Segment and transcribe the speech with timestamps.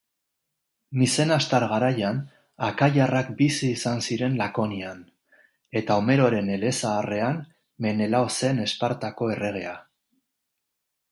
[0.99, 2.21] Mizenastar garaian,
[2.67, 5.03] akaiarrak bizi izan ziren Lakonian,
[5.81, 7.39] eta Homeroren elezaharrean
[7.87, 9.77] Menelao zen Espartako erregea